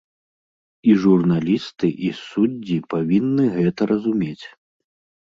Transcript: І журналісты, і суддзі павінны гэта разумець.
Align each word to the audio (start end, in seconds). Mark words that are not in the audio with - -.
І 0.93 0.93
журналісты, 1.01 1.87
і 2.07 2.09
суддзі 2.21 2.77
павінны 2.95 3.45
гэта 3.59 3.81
разумець. 3.93 4.45